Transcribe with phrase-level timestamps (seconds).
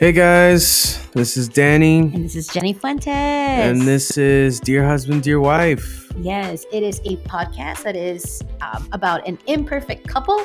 [0.00, 3.06] Hey guys, this is Danny, And this is Jenny Fuentes.
[3.08, 6.10] and this is Dear Husband, Dear Wife.
[6.18, 10.38] yes, it is a podcast that is um, about an imperfect couple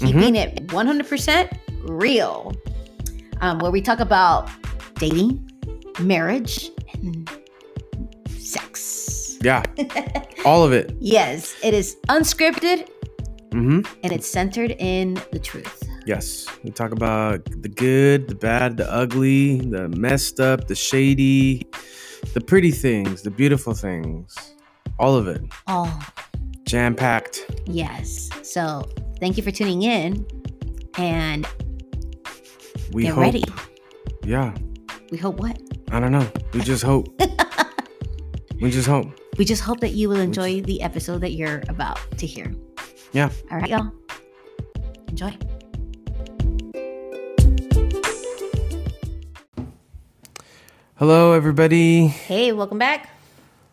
[0.00, 0.06] Mm-hmm.
[0.18, 2.54] keeping it 100% real,
[3.42, 4.48] um, where we talk about
[4.94, 5.50] dating,
[5.98, 7.28] marriage, and
[8.38, 9.36] sex.
[9.42, 9.62] Yeah,
[10.46, 10.96] all of it.
[11.00, 12.88] Yes, it is unscripted
[13.52, 15.82] hmm and it's centered in the truth.
[16.06, 21.66] Yes, we talk about the good, the bad, the ugly, the messed up, the shady,
[22.34, 24.34] the pretty things, the beautiful things,
[24.98, 25.92] all of it, Oh,
[26.64, 27.44] jam packed.
[27.66, 28.28] yes.
[28.42, 28.82] So
[29.20, 30.26] thank you for tuning in
[30.96, 31.46] and
[32.92, 33.20] We get hope.
[33.22, 33.44] ready.
[34.24, 34.54] Yeah,
[35.10, 35.60] We hope what?
[35.92, 36.26] I don't know.
[36.54, 37.08] We just hope.
[38.60, 39.06] we just hope.
[39.38, 42.52] We just hope that you will enjoy the episode that you're about to hear.
[43.12, 43.30] Yeah.
[43.50, 43.90] All right, y'all.
[45.08, 45.32] Enjoy.
[51.00, 52.08] Hello, everybody.
[52.08, 53.08] Hey, welcome back.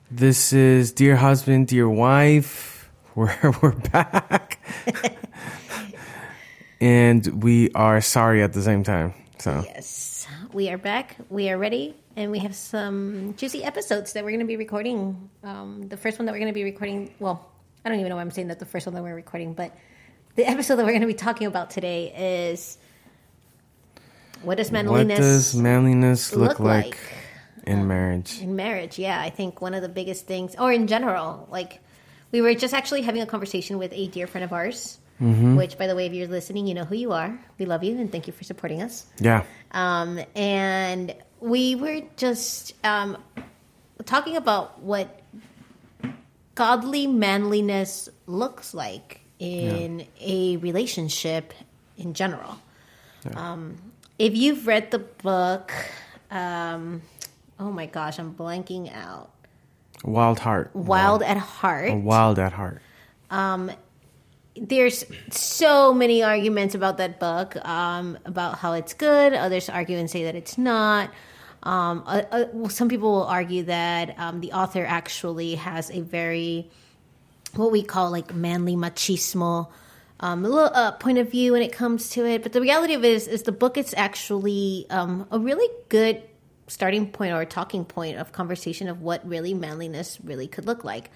[0.10, 2.90] This is Dear Husband, Dear Wife.
[3.16, 4.66] We're, we're back.
[6.80, 9.14] and we are sorry at the same time.
[9.40, 11.18] So, Yes, we are back.
[11.30, 15.30] We are ready, and we have some juicy episodes that we're going to be recording.
[15.44, 17.46] Um, the first one that we're going to be recording, well,
[17.84, 19.76] I don't even know why I'm saying that the first one that we're recording, but
[20.36, 22.78] the episode that we're going to be talking about today is
[24.44, 26.98] what does what manliness does manliness look, look like, like?
[27.66, 28.40] in marriage?
[28.42, 31.80] in marriage yeah i think one of the biggest things or in general like
[32.32, 35.88] we were just actually having a conversation with a dear friend of ours which by
[35.88, 38.28] the way if you're listening you know who you are we love you and thank
[38.28, 39.44] you for supporting us Yeah.
[39.72, 43.18] um, and we were just um,
[44.06, 45.20] talking about what
[46.54, 51.54] godly manliness looks like in a relationship
[51.98, 52.60] in general
[53.36, 53.78] um,
[54.20, 55.72] if you've read the book
[56.32, 57.02] um,
[57.60, 59.32] oh my gosh i'm blanking out.
[60.04, 60.76] Wild heart.
[60.76, 61.94] wild at heart.
[61.94, 62.82] Wild at heart.
[64.56, 69.34] there's so many arguments about that book um, about how it's good.
[69.34, 71.12] Others argue and say that it's not.
[71.64, 76.02] Um, uh, uh, well, some people will argue that um, the author actually has a
[76.02, 76.70] very
[77.56, 79.68] what we call like manly machismo
[80.20, 82.94] um, a little uh, point of view when it comes to it but the reality
[82.94, 86.22] of it is, is the book is actually um, a really good
[86.68, 91.10] starting point or talking point of conversation of what really manliness really could look like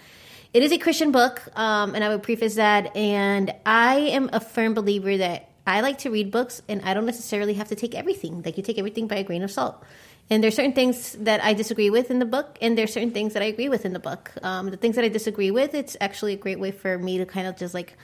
[0.53, 2.95] it is a Christian book, um, and I would preface that.
[2.97, 7.05] And I am a firm believer that I like to read books, and I don't
[7.05, 8.41] necessarily have to take everything.
[8.43, 9.81] Like you take everything by a grain of salt.
[10.29, 13.33] And there's certain things that I disagree with in the book, and there's certain things
[13.33, 14.31] that I agree with in the book.
[14.43, 17.25] Um, the things that I disagree with, it's actually a great way for me to
[17.25, 17.97] kind of just like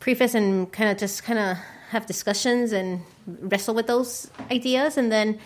[0.00, 1.56] preface and kind of just kind of
[1.90, 5.38] have discussions and wrestle with those ideas, and then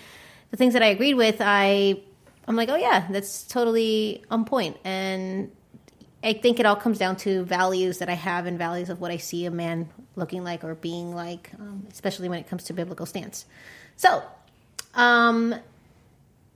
[0.51, 2.01] the things that I agreed with, I
[2.47, 5.51] I'm like, oh yeah, that's totally on point, and
[6.25, 9.11] I think it all comes down to values that I have and values of what
[9.11, 12.73] I see a man looking like or being like, um, especially when it comes to
[12.73, 13.45] biblical stance.
[13.97, 14.23] So,
[14.95, 15.55] um,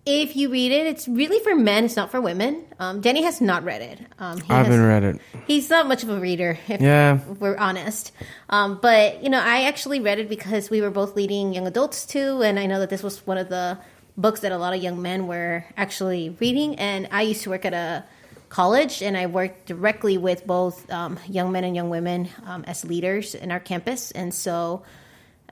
[0.07, 1.85] if you read it, it's really for men.
[1.85, 2.65] It's not for women.
[2.79, 3.99] Um, Danny has not read it.
[4.19, 5.21] Um, he I haven't has- read it.
[5.47, 6.57] He's not much of a reader.
[6.69, 7.19] If Yeah.
[7.41, 8.13] we're honest.
[8.49, 12.07] Um, but you know, I actually read it because we were both leading young adults
[12.07, 13.79] too, and I know that this was one of the
[14.17, 16.77] books that a lot of young men were actually reading.
[16.77, 18.05] And I used to work at a
[18.49, 22.85] college, and I worked directly with both um, young men and young women um, as
[22.85, 24.83] leaders in our campus, and so.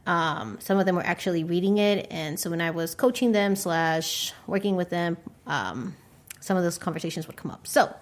[0.07, 3.57] Um, some of them were actually reading it, and so when I was coaching them
[3.57, 5.17] slash working with them,
[5.47, 5.97] um,
[6.41, 7.67] some of those conversations would come up.
[7.67, 7.95] So,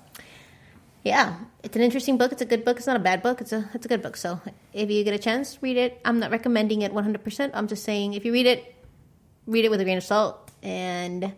[1.05, 2.33] yeah, it's an interesting book.
[2.33, 2.79] It's a good book.
[2.79, 3.41] It's not a bad book.
[3.41, 4.17] It's a it's a good book.
[4.17, 4.41] So
[4.73, 6.01] if you get a chance, read it.
[6.05, 7.23] I'm not recommending it 100.
[7.23, 8.75] percent I'm just saying if you read it,
[9.47, 11.33] read it with a grain of salt, and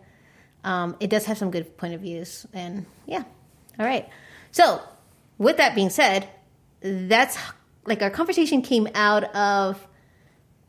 [0.63, 2.47] um, it does have some good point of views.
[2.53, 3.23] And yeah,
[3.79, 4.09] all right.
[4.51, 4.81] So
[5.37, 6.27] with that being said,
[6.81, 7.37] that's
[7.85, 9.85] like our conversation came out of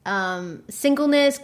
[0.06, 1.38] um, singleness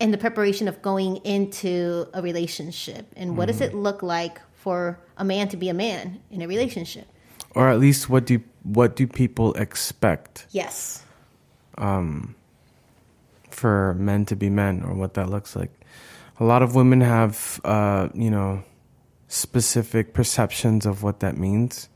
[0.00, 4.98] and the preparation of going into a relationship, and what does it look like for
[5.16, 7.06] a man to be a man in a relationship?
[7.54, 11.02] Or at least what do what do people expect Yes.
[11.78, 12.34] um
[13.50, 15.70] for men to be men or what that looks like?
[16.38, 18.62] A lot of women have uh, you know,
[19.28, 21.88] specific perceptions of what that means.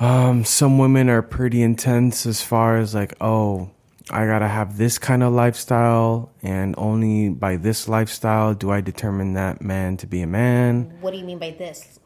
[0.00, 3.70] Um, some women are pretty intense as far as like, oh,
[4.10, 9.32] I gotta have this kind of lifestyle, and only by this lifestyle do I determine
[9.34, 10.92] that man to be a man.
[11.00, 11.98] What do you mean by this?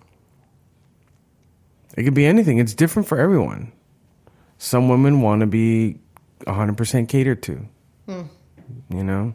[1.97, 2.59] It could be anything.
[2.59, 3.73] It's different for everyone.
[4.59, 5.99] Some women want to be
[6.47, 7.67] 100% catered to.
[8.07, 8.23] Hmm.
[8.91, 9.35] You know?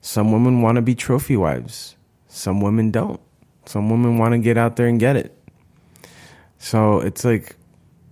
[0.00, 1.96] Some women want to be trophy wives.
[2.28, 3.20] Some women don't.
[3.66, 5.36] Some women want to get out there and get it.
[6.58, 7.56] So it's like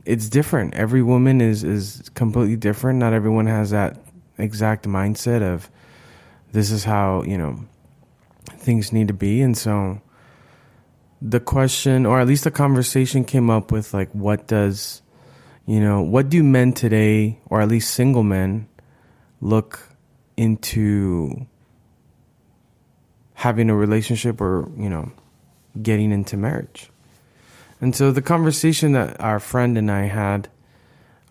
[0.09, 0.75] it's different.
[0.75, 2.99] Every woman is is completely different.
[2.99, 3.99] Not everyone has that
[4.39, 5.71] exact mindset of
[6.53, 7.65] this is how, you know,
[8.49, 10.01] things need to be and so
[11.21, 15.03] the question or at least the conversation came up with like what does
[15.67, 18.67] you know, what do men today or at least single men
[19.43, 19.81] look
[20.39, 21.47] into
[23.35, 25.13] having a relationship or, you know,
[25.83, 26.91] getting into marriage?
[27.81, 30.49] And so the conversation that our friend and I had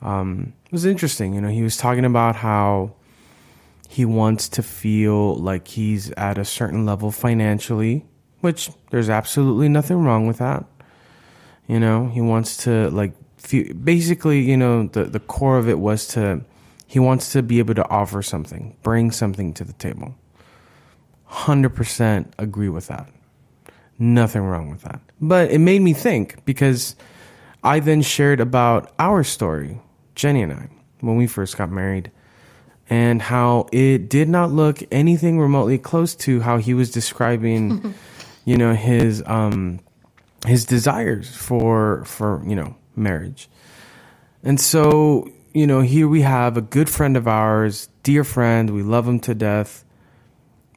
[0.02, 1.34] um, was interesting.
[1.34, 2.94] You know, he was talking about how
[3.90, 8.06] he wants to feel like he's at a certain level financially,
[8.42, 10.66] which there's absolutely nothing wrong with that.
[11.68, 15.80] You know, he wants to like feel, basically, you know, the the core of it
[15.80, 16.42] was to
[16.86, 20.16] he wants to be able to offer something, bring something to the table.
[21.30, 23.10] 100% agree with that.
[24.00, 25.02] Nothing wrong with that.
[25.20, 26.96] But it made me think because
[27.64, 29.82] I then shared about our story,
[30.16, 32.12] Jenny and I, when we first got married,
[32.90, 37.94] and how it did not look anything remotely close to how he was describing,
[38.46, 39.80] you know, his um
[40.46, 43.50] his desires for for, you know, marriage.
[44.44, 48.84] And so, you know, here we have a good friend of ours, dear friend, we
[48.84, 49.84] love him to death.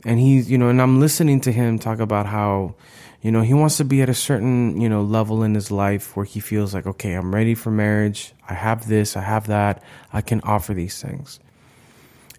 [0.05, 2.75] And he's, you know, and I'm listening to him talk about how
[3.23, 6.17] you know, he wants to be at a certain, you know, level in his life
[6.17, 8.33] where he feels like, okay, I'm ready for marriage.
[8.49, 9.83] I have this, I have that.
[10.13, 11.39] I can offer these things.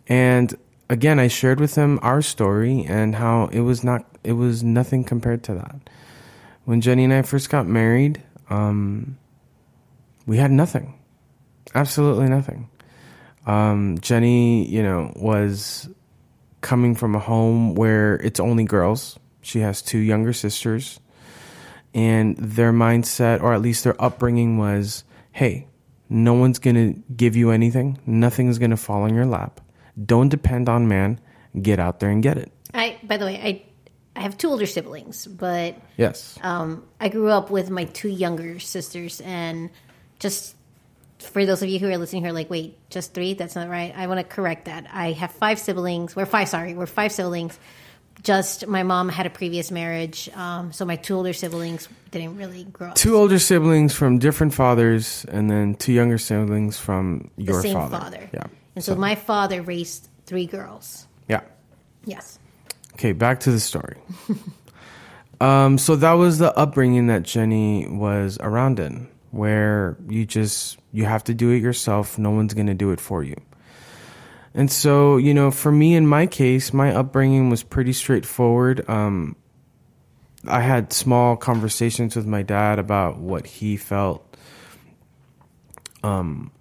[0.08, 0.54] And
[0.90, 5.04] again, I shared with him our story and how it was not, it was nothing
[5.04, 5.90] compared to that.
[6.66, 9.18] When Jenny and I first got married, um,
[10.26, 11.00] we had nothing,
[11.76, 12.70] absolutely nothing.
[13.46, 15.90] Um, Jenny, you know, was
[16.62, 19.20] coming from a home where it's only girls.
[19.42, 21.00] She has two younger sisters,
[21.94, 25.68] and their mindset, or at least their upbringing, was hey,
[26.10, 29.62] no one's going to give you anything, nothing is going to fall in your lap.
[30.06, 31.20] Don't depend on man.
[31.62, 32.52] Get out there and get it.
[32.74, 33.64] I, by the way, I
[34.16, 36.38] I have two older siblings, but Yes.
[36.42, 39.70] um, I grew up with my two younger sisters, and
[40.20, 40.56] just
[41.22, 43.34] for those of you who are listening who are like, wait, just three?
[43.34, 43.94] That's not right.
[43.96, 44.88] I want to correct that.
[44.92, 46.16] I have five siblings.
[46.16, 46.74] We're five, sorry.
[46.74, 47.58] We're five siblings.
[48.24, 52.66] Just my mom had a previous marriage, um, so my two older siblings didn't really
[52.66, 52.96] grow up.
[52.96, 57.74] two older siblings from different fathers, and then two younger siblings from the your same
[57.74, 57.98] father.
[57.98, 58.30] father.
[58.32, 58.44] Yeah.
[58.76, 61.08] And so, my father raised three girls.
[61.28, 61.42] Yeah.
[62.06, 62.38] Yes.
[62.94, 63.98] Okay, back to the story.
[65.42, 71.06] um, so that was the upbringing that Jenny was around in, where you just you
[71.06, 72.18] have to do it yourself.
[72.18, 73.36] No one's gonna do it for you.
[74.54, 78.88] And so, you know, for me in my case, my upbringing was pretty straightforward.
[78.90, 79.38] Um,
[80.48, 84.32] I had small conversations with my dad about what he felt
[86.04, 86.52] um,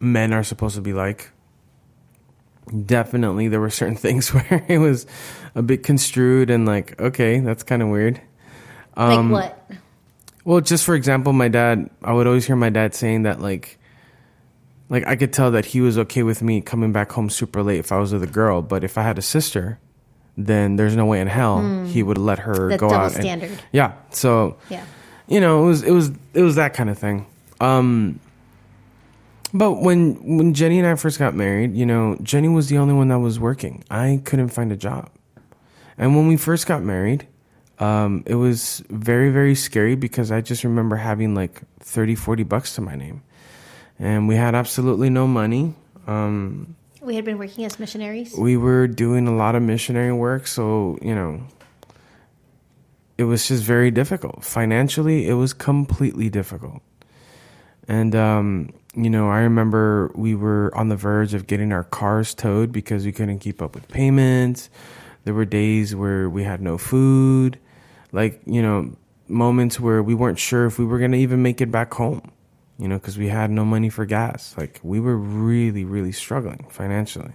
[0.00, 1.30] men are supposed to be like.
[2.84, 5.06] Definitely, there were certain things where it was
[5.54, 8.20] a bit construed and like, okay, that's kind of weird.
[8.96, 9.78] Um, like what?
[10.44, 13.78] Well, just for example, my dad, I would always hear my dad saying that like
[14.88, 17.78] like I could tell that he was okay with me coming back home super late
[17.80, 19.78] if I was with a girl, but if I had a sister,
[20.36, 23.12] then there's no way in hell he would let her The go out.
[23.12, 23.50] and- standard.
[23.72, 23.92] yeah.
[24.10, 24.84] So Yeah.
[25.26, 27.26] you know, it was it was it was that kind of thing.
[27.60, 28.20] Um
[29.52, 32.94] but when when Jenny and I first got married, you know, Jenny was the only
[32.94, 33.82] one that was working.
[33.90, 35.10] I couldn't find a job.
[35.96, 37.26] And when we first got married,
[37.78, 42.74] um, it was very, very scary because I just remember having like 30, 40 bucks
[42.74, 43.22] to my name.
[43.98, 45.74] And we had absolutely no money.
[46.06, 48.34] Um, We had been working as missionaries.
[48.36, 51.40] we were doing a lot of missionary work, so, you know,
[53.16, 54.44] it was just very difficult.
[54.44, 56.80] Financially, it was completely difficult.
[57.88, 62.34] And, um, you know, I remember we were on the verge of getting our cars
[62.34, 64.70] towed because we couldn't keep up with payments.
[65.24, 67.58] There were days where we had no food,
[68.12, 68.96] like, you know,
[69.28, 72.32] moments where we weren't sure if we were going to even make it back home,
[72.78, 74.54] you know, because we had no money for gas.
[74.56, 77.34] Like, we were really, really struggling financially.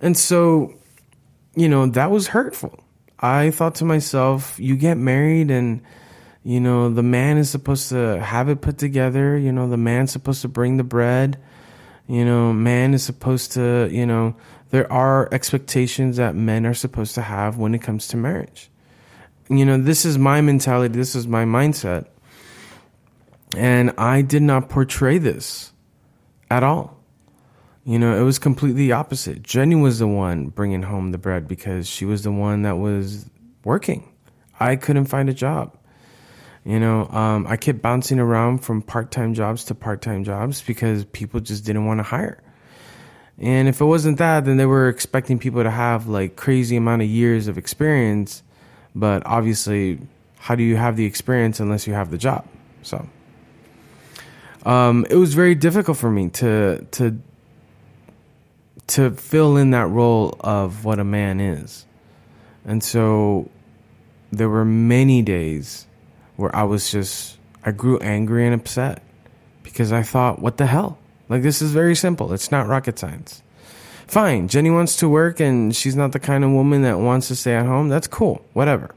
[0.00, 0.74] And so,
[1.54, 2.82] you know, that was hurtful.
[3.20, 5.82] I thought to myself, you get married and,
[6.42, 9.38] you know, the man is supposed to have it put together.
[9.38, 11.38] You know, the man's supposed to bring the bread.
[12.08, 14.34] You know, man is supposed to, you know,
[14.70, 18.71] there are expectations that men are supposed to have when it comes to marriage.
[19.52, 22.06] You know, this is my mentality, this is my mindset.
[23.54, 25.72] And I did not portray this
[26.50, 26.96] at all.
[27.84, 29.42] You know, it was completely opposite.
[29.42, 33.28] Jenny was the one bringing home the bread because she was the one that was
[33.62, 34.08] working.
[34.58, 35.76] I couldn't find a job.
[36.64, 40.62] You know, um, I kept bouncing around from part time jobs to part time jobs
[40.62, 42.40] because people just didn't want to hire.
[43.38, 47.02] And if it wasn't that, then they were expecting people to have like crazy amount
[47.02, 48.44] of years of experience.
[48.94, 49.98] But obviously,
[50.38, 52.46] how do you have the experience unless you have the job?
[52.82, 53.08] So,
[54.64, 57.18] um, it was very difficult for me to to
[58.88, 61.86] to fill in that role of what a man is.
[62.64, 63.50] And so
[64.30, 65.86] there were many days
[66.36, 69.02] where I was just, I grew angry and upset
[69.62, 70.98] because I thought, what the hell?
[71.28, 72.32] Like, this is very simple.
[72.32, 73.42] It's not rocket science.
[74.12, 77.34] Fine, Jenny wants to work and she's not the kind of woman that wants to
[77.34, 77.88] stay at home.
[77.88, 78.94] That's cool, whatever.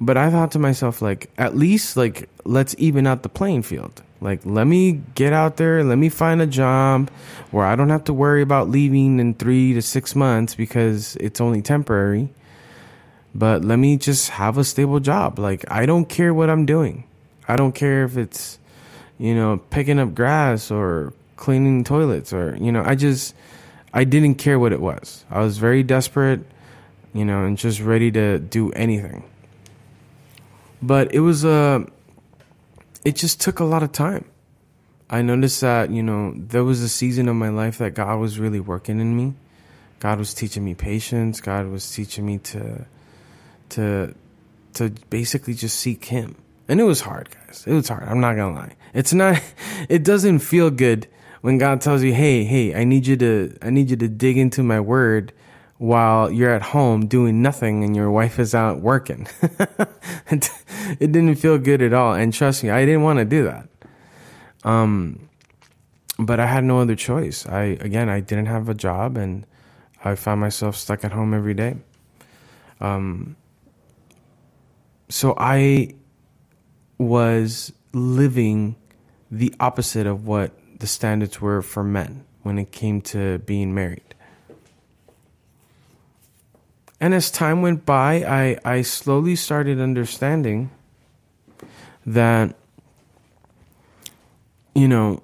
[0.00, 4.04] But I thought to myself, like, at least, like, let's even out the playing field.
[4.20, 7.10] Like, let me get out there, let me find a job
[7.50, 11.40] where I don't have to worry about leaving in three to six months because it's
[11.40, 12.28] only temporary.
[13.34, 15.40] But let me just have a stable job.
[15.40, 17.02] Like, I don't care what I'm doing.
[17.48, 18.60] I don't care if it's,
[19.18, 23.34] you know, picking up grass or cleaning toilets or, you know, I just,
[23.96, 25.24] I didn't care what it was.
[25.30, 26.40] I was very desperate,
[27.14, 29.22] you know, and just ready to do anything.
[30.82, 31.84] But it was a, uh,
[33.04, 34.24] it just took a lot of time.
[35.08, 38.40] I noticed that, you know, there was a season of my life that God was
[38.40, 39.34] really working in me.
[40.00, 41.40] God was teaching me patience.
[41.40, 42.84] God was teaching me to
[43.70, 44.14] to
[44.74, 46.34] to basically just seek him.
[46.66, 47.64] And it was hard, guys.
[47.66, 48.02] It was hard.
[48.08, 48.76] I'm not going to lie.
[48.92, 49.40] It's not
[49.88, 51.06] it doesn't feel good
[51.44, 54.38] when God tells you, "Hey, hey, I need you to I need you to dig
[54.38, 55.32] into my word."
[55.76, 59.26] while you're at home doing nothing and your wife is out working.
[60.30, 60.50] it,
[60.98, 62.14] didn't feel good at all.
[62.14, 63.68] And trust me, I didn't want to do that.
[64.62, 65.28] Um,
[66.16, 67.44] but I had no other choice.
[67.46, 69.44] I, again, I didn't have a job and
[70.04, 71.76] I found myself stuck at home every day.
[72.80, 73.36] Um,
[75.08, 75.96] so I
[76.98, 78.76] was living
[79.30, 84.14] the opposite of what the standards were for men when it came to being married.
[87.00, 90.70] And as time went by, I, I slowly started understanding
[92.06, 92.54] that,
[94.74, 95.22] you know,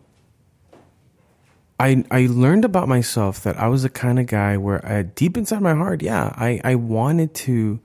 [1.79, 5.39] I, I learned about myself that I was the kind of guy where I, deep
[5.39, 7.81] inside my heart, yeah, I, I wanted to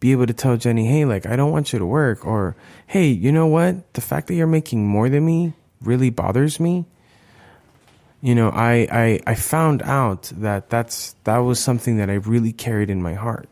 [0.00, 2.26] be able to tell Jenny, hey, like, I don't want you to work.
[2.26, 2.56] Or,
[2.88, 3.94] hey, you know what?
[3.94, 6.86] The fact that you're making more than me really bothers me
[8.20, 12.52] you know, I, I, I found out that that's, that was something that I really
[12.52, 13.48] carried in my heart.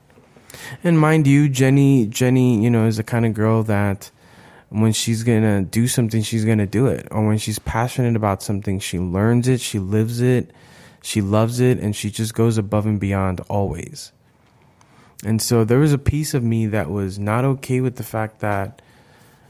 [0.83, 4.11] And mind you, Jenny, Jenny, you know, is the kind of girl that
[4.69, 7.07] when she's gonna do something, she's gonna do it.
[7.11, 10.53] Or when she's passionate about something, she learns it, she lives it,
[11.03, 14.13] she loves it, and she just goes above and beyond always.
[15.25, 18.41] And so there was a piece of me that was not okay with the fact
[18.41, 18.83] that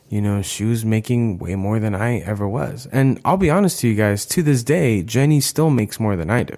[0.09, 2.87] you know, she was making way more than I ever was.
[2.93, 6.31] And I'll be honest to you guys, to this day, Jenny still makes more than
[6.31, 6.57] I do.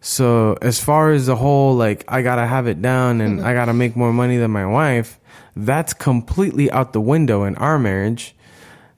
[0.00, 3.72] So as far as the whole, like, I gotta have it down and I gotta
[3.72, 5.18] make more money than my wife,
[5.56, 8.34] that's completely out the window in our marriage.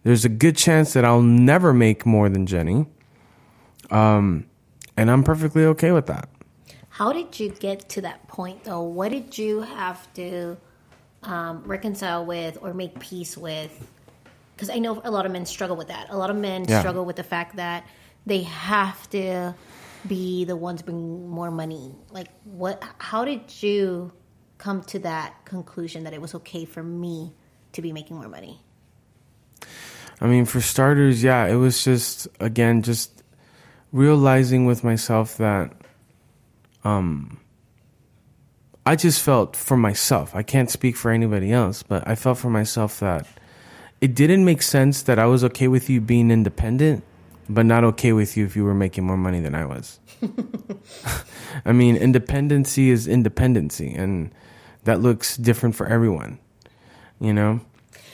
[0.02, 2.86] There's a good chance that I'll never make more than Jenny.
[3.90, 4.46] Um,
[4.96, 6.28] and I'm perfectly okay with that.
[6.88, 8.82] How did you get to that point though?
[8.82, 10.56] What did you have to
[11.26, 13.90] um, reconcile with or make peace with
[14.54, 16.06] because I know a lot of men struggle with that.
[16.08, 16.80] A lot of men yeah.
[16.80, 17.86] struggle with the fact that
[18.24, 19.54] they have to
[20.08, 21.94] be the ones bringing more money.
[22.10, 22.82] Like, what?
[22.98, 24.12] How did you
[24.58, 27.32] come to that conclusion that it was okay for me
[27.72, 28.60] to be making more money?
[30.20, 33.22] I mean, for starters, yeah, it was just again just
[33.92, 35.72] realizing with myself that
[36.84, 37.38] um
[38.86, 42.50] I just felt for myself, I can't speak for anybody else, but I felt for
[42.50, 43.26] myself that
[44.00, 47.02] it didn't make sense that I was okay with you being independent,
[47.48, 49.98] but not okay with you if you were making more money than I was.
[51.64, 54.30] I mean, independency is independency, and
[54.84, 56.38] that looks different for everyone,
[57.18, 57.60] you know?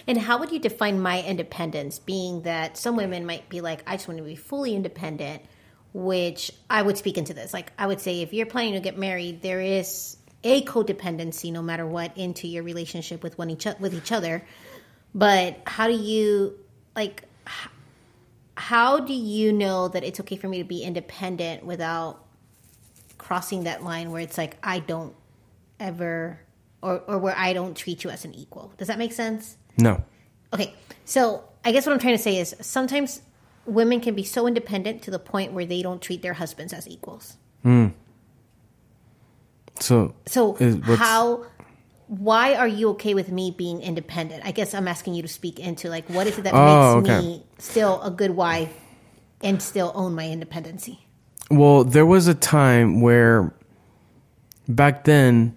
[0.06, 1.98] And how would you define my independence?
[1.98, 5.42] Being that some women might be like, I just want to be fully independent,
[5.92, 7.52] which I would speak into this.
[7.52, 11.62] Like, I would say, if you're planning to get married, there is a codependency no
[11.62, 14.44] matter what into your relationship with one each with each other
[15.14, 16.58] but how do you
[16.96, 17.25] like
[18.56, 22.25] how do you know that it's okay for me to be independent without
[23.18, 25.14] crossing that line where it's like I don't
[25.80, 26.38] ever
[26.82, 28.72] or or where I don't treat you as an equal.
[28.76, 29.56] Does that make sense?
[29.78, 30.02] No.
[30.52, 30.75] Okay.
[31.04, 33.22] So, I guess what I'm trying to say is sometimes
[33.64, 36.88] women can be so independent to the point where they don't treat their husbands as
[36.88, 37.37] equals.
[37.62, 37.88] Hmm.
[39.80, 41.46] So So Is- how?
[42.08, 44.44] Why are you okay with me being independent?
[44.44, 47.10] I guess I'm asking you to speak into like what is it that Oh, makes
[47.10, 47.18] okay.
[47.20, 48.74] me still a good wife
[49.40, 51.06] and still own my independency?
[51.50, 53.54] Well, there was a time where
[54.68, 55.56] back then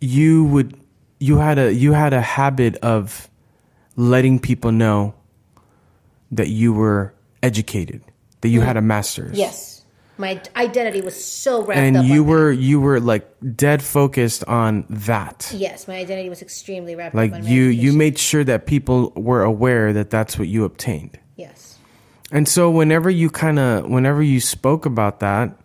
[0.00, 0.78] you would
[1.18, 3.28] you had a you had a habit of
[3.96, 5.14] letting people know
[6.30, 8.02] that you were educated,
[8.42, 8.64] that you mm.
[8.64, 9.36] had a master's.
[9.36, 9.77] Yes,
[10.18, 12.04] my identity was so wrapped And up.
[12.04, 15.38] you on were you were like dead focused on that.
[15.38, 15.52] that.
[15.56, 19.12] Yes, my identity was extremely wrapped Like up my you you made sure that people
[19.16, 21.18] were aware that that's what you obtained.
[21.36, 21.78] Yes.
[22.32, 25.56] And so whenever you kind of whenever you spoke about that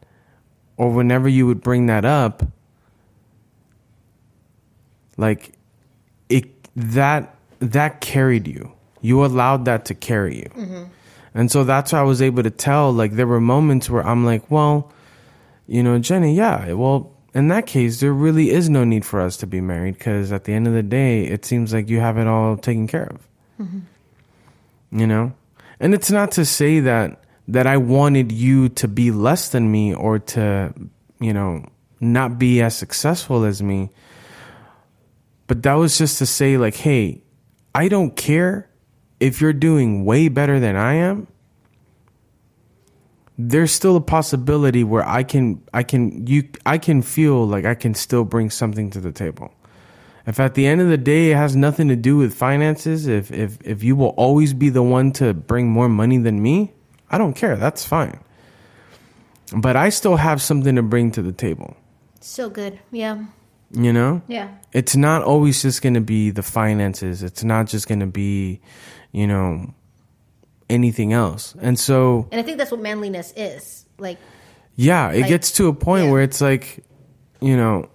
[0.78, 2.44] or whenever you would bring that up
[5.18, 5.54] like
[6.30, 6.46] it
[6.76, 8.72] that that carried you.
[9.02, 10.50] You allowed that to carry you.
[10.56, 10.84] Mm-hmm.
[11.34, 14.25] And so that's why I was able to tell like there were moments where I'm
[14.25, 14.92] like, well,
[15.68, 19.38] you know, Jenny, yeah, well, in that case there really is no need for us
[19.38, 22.18] to be married cuz at the end of the day it seems like you have
[22.18, 23.28] it all taken care of.
[23.60, 25.00] Mm-hmm.
[25.00, 25.34] You know?
[25.80, 29.94] And it's not to say that that i wanted you to be less than me
[29.94, 30.74] or to
[31.20, 31.66] you know
[32.00, 33.90] not be as successful as me.
[35.48, 37.24] But that was just to say like hey
[37.74, 38.70] i don't care
[39.24, 41.27] if you're doing way better than i am
[43.38, 47.75] there's still a possibility where i can i can you i can feel like i
[47.75, 49.53] can still bring something to the table
[50.25, 53.30] if at the end of the day it has nothing to do with finances, if
[53.30, 56.72] if if you will always be the one to bring more money than me,
[57.10, 57.58] I don't care.
[57.58, 58.20] That's fine.
[59.56, 61.75] But I still have something to bring to the table.
[62.22, 62.80] So good.
[62.92, 63.25] Yeah.
[63.72, 64.22] You know?
[64.27, 64.50] Yeah.
[64.72, 67.22] It's not always just going to be the finances.
[67.22, 68.62] It's not just going to be,
[69.13, 69.74] you know,
[70.70, 71.55] anything else.
[71.62, 73.86] And so And I think that's what manliness is.
[73.98, 74.17] Like,
[74.75, 76.12] Yeah, it Like, gets to a point yeah.
[76.12, 76.84] where it's like,
[77.39, 77.88] you know,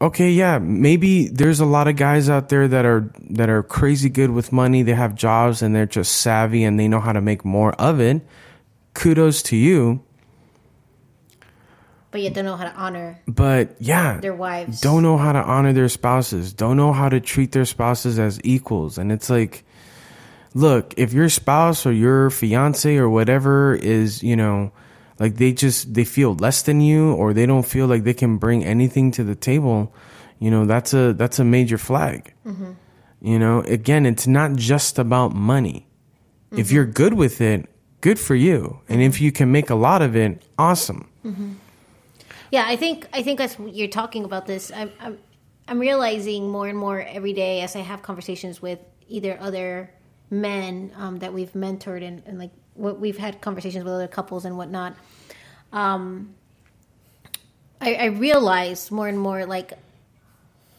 [0.00, 4.08] okay, yeah, maybe there's a lot of guys out there that are that are crazy
[4.08, 4.82] good with money.
[4.84, 8.00] They have jobs and they're just savvy and they know how to make more of
[8.00, 8.22] it.
[8.94, 10.00] Kudos to you.
[12.10, 14.80] but you don't know how to honor But yeah, their wives.
[14.80, 16.52] don't know how to honor their spouses.
[16.52, 18.98] Don't know how to treat their spouses as equals.
[18.98, 19.64] And it's like,
[20.54, 24.72] look, if your spouse or your fiance or whatever is, you know,
[25.18, 28.38] like they just they feel less than you or they don't feel like they can
[28.38, 29.92] bring anything to the table,
[30.38, 32.32] you know, that's a that's a major flag.
[32.46, 32.72] Mm-hmm.
[33.20, 35.86] You know, again, it's not just about money.
[36.52, 36.74] If mm-hmm.
[36.74, 37.68] you're good with it,
[38.00, 38.80] good for you.
[38.88, 39.24] And if mm-hmm.
[39.24, 41.10] you can make a lot of it, awesome.
[42.50, 45.18] Yeah, I think I think as you're talking about this, I'm I'm,
[45.66, 49.90] I'm realizing more and more every day as I have conversations with either other
[50.30, 54.44] men um, that we've mentored and, and like what we've had conversations with other couples
[54.44, 54.96] and whatnot.
[55.72, 56.34] Um,
[57.80, 59.72] I, I realize more and more like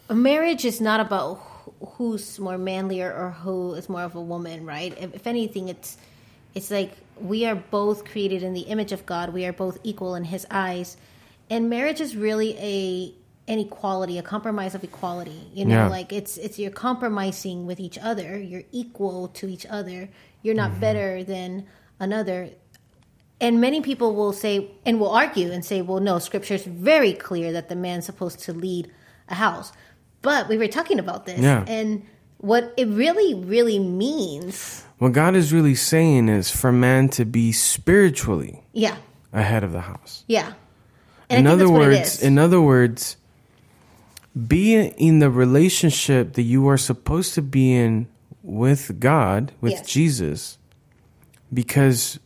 [0.08, 1.40] a marriage is not about
[1.80, 4.96] who's more manlier or, or who is more of a woman, right?
[4.98, 5.96] If, if anything, it's
[6.54, 9.32] it's like we are both created in the image of God.
[9.32, 10.96] We are both equal in His eyes,
[11.48, 13.14] and marriage is really a
[13.50, 15.40] an equality, a compromise of equality.
[15.52, 15.88] You know, Yeah.
[15.98, 18.38] like it's it's you're compromising with each other.
[18.50, 20.08] You're equal to each other.
[20.42, 20.86] You're not mm-hmm.
[20.86, 21.66] better than
[21.98, 22.38] another.
[23.40, 27.12] And many people will say and will argue and say, well, no, scripture is very
[27.12, 28.90] clear that the man's supposed to lead
[29.28, 29.72] a house.
[30.22, 31.64] But we were talking about this, Yeah.
[31.66, 32.02] and
[32.38, 37.52] what it really, really means, What God is really saying is for man to be
[37.52, 38.96] spiritually yeah,
[39.32, 40.24] ahead of the house.
[40.28, 40.52] yeah.
[41.30, 43.16] And in other that's what it words, in other words,
[44.48, 48.06] be in the relationship that you are supposed to be in
[48.42, 49.86] with God, with Yes.
[49.86, 50.58] Jesus,
[51.52, 52.18] because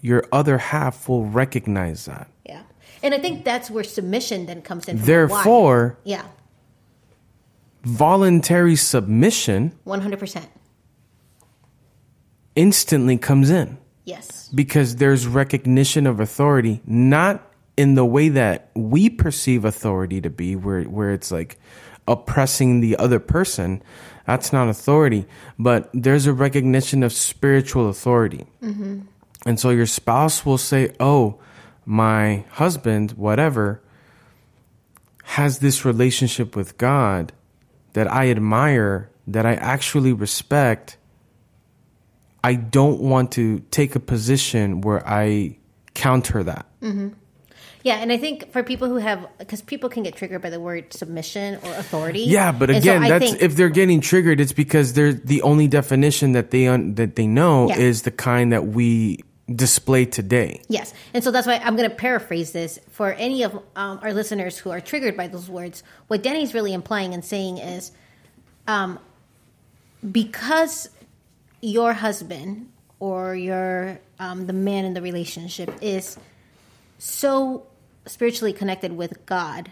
[0.00, 2.28] your other half will recognize that.
[2.44, 2.62] yeah,
[3.02, 4.98] and I think that's where submission then comes in.
[4.98, 6.26] Therefore, yeah,
[7.82, 10.48] voluntary submission one hundred percent,
[12.54, 13.78] instantly comes in.
[14.04, 17.47] yes, because there's recognition of authority, not
[17.78, 21.60] in the way that we perceive authority to be, where where it's like
[22.08, 23.80] oppressing the other person.
[24.26, 25.26] That's not authority,
[25.60, 28.46] but there's a recognition of spiritual authority.
[28.60, 29.02] Mm-hmm.
[29.46, 31.38] And so your spouse will say, "Oh,
[31.86, 33.80] my husband, whatever,
[35.38, 37.32] has this relationship with God
[37.92, 40.96] that I admire, that I actually respect."
[42.42, 45.58] I don't want to take a position where I
[45.94, 46.66] counter that.
[46.80, 47.08] Mm-hmm.
[47.84, 50.58] Yeah, and I think for people who have, because people can get triggered by the
[50.60, 52.20] word submission or authority.
[52.20, 55.12] Yeah, but And so again, I that's think- if they're getting triggered, it's because they're
[55.12, 57.78] the only definition that they un, that they know Yeah.
[57.78, 59.22] is the kind that we
[59.54, 60.60] display today.
[60.68, 60.92] Yes.
[61.14, 64.58] And so that's why I'm going to paraphrase this for any of um, our listeners
[64.58, 65.82] who are triggered by those words.
[66.08, 67.92] What Danny's really implying and saying is
[68.66, 68.98] um,
[70.10, 70.90] because
[71.60, 72.68] your husband
[73.00, 76.16] or your um, the man in the relationship is
[76.98, 77.66] so
[78.06, 79.70] spiritually connected with God,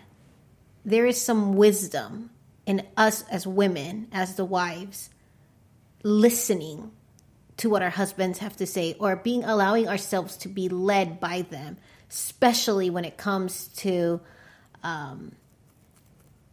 [0.85, 2.31] there is some wisdom
[2.65, 5.11] in us as women, as the wives,
[6.03, 6.93] listening
[7.57, 11.43] to what our husbands have to say or being allowing ourselves to be led by
[11.43, 11.77] them
[12.11, 14.21] especially when it comes to
[14.83, 15.33] um,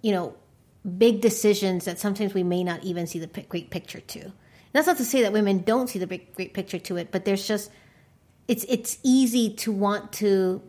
[0.01, 0.36] you know
[0.97, 4.33] big decisions that sometimes we may not even see the great picture to.
[4.73, 7.25] That's not to say that women don't see the big, great picture to it but
[7.25, 7.71] there's just
[8.47, 10.62] it's it's easy to want to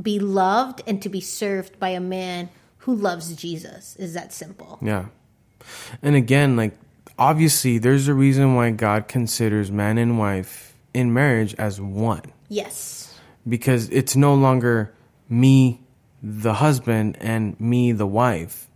[0.00, 4.78] be loved and to be served by a man who loves jesus is that simple
[4.82, 5.06] Yeah.
[6.02, 6.76] And again, like
[7.18, 12.32] obviously there's a reason why God considers man and wife in marriage as one.
[12.48, 13.14] yes
[13.46, 14.94] Because it's no longer
[15.28, 15.80] me
[16.22, 18.68] the husband and me the wife.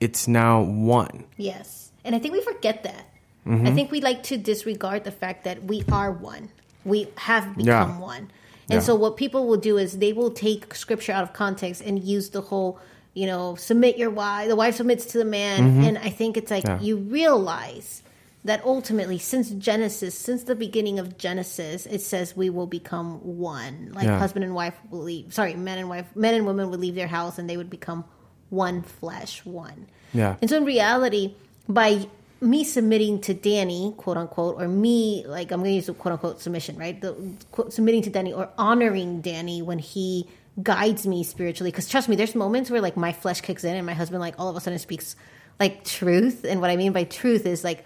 [0.00, 1.24] It's now one.
[1.36, 1.90] Yes.
[2.04, 3.06] And I think we forget that.
[3.46, 3.66] Mm-hmm.
[3.66, 6.50] I think we like to disregard the fact that we are one.
[6.86, 7.98] We have become Yeah.
[7.98, 8.30] one.
[8.68, 8.80] And Yeah.
[8.80, 12.30] so what people will do is they will take scripture out of context and use
[12.30, 12.78] the whole,
[13.14, 15.84] you know, submit your wife, the wife submits to the man.
[15.84, 16.80] And I think it's like Mm-hmm.
[16.82, 16.86] Yeah.
[16.88, 18.02] you realize
[18.44, 23.90] that ultimately since Genesis, since the beginning of Genesis, it says we will become one.
[23.94, 26.94] Like husband and wife will leave sorry, men and wife men and women would leave
[26.94, 28.04] their house and they would become
[28.50, 29.86] one flesh, one.
[30.14, 30.36] Yeah.
[30.40, 31.34] And so in reality,
[31.68, 32.06] by
[32.40, 36.12] me submitting to Danny, quote unquote, or me, like I'm going to use the quote
[36.12, 37.00] unquote submission, right?
[37.00, 37.16] The
[37.50, 40.28] quote, submitting to Danny or honoring Danny when he
[40.62, 41.70] guides me spiritually.
[41.70, 44.38] Because trust me, there's moments where like my flesh kicks in and my husband like
[44.38, 45.16] all of a sudden speaks
[45.58, 46.44] like truth.
[46.44, 47.84] And what I mean by truth is like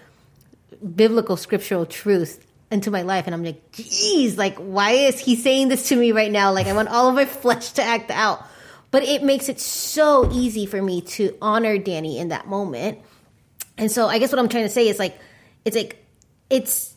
[0.95, 5.69] biblical scriptural truth into my life and I'm like, geez, like why is he saying
[5.69, 6.53] this to me right now?
[6.53, 8.45] Like I want all of my flesh to act out.
[8.93, 12.99] But it makes it so easy for me to honor Danny in that moment.
[13.81, 15.19] And so I guess what I'm trying to say is like
[15.65, 16.05] it's like
[16.51, 16.95] it's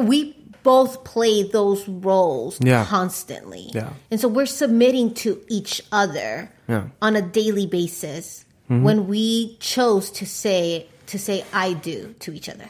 [0.00, 2.84] we both play those roles Yeah.
[2.86, 3.70] constantly.
[3.74, 3.90] Yeah.
[4.10, 6.78] And so we're submitting to each other Yeah.
[6.80, 6.88] Mm-hmm.
[7.02, 12.48] on a daily basis when we chose to say to say I do to each
[12.48, 12.68] other.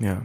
[0.00, 0.22] Yeah.